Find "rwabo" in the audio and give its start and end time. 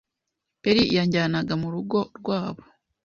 2.17-2.63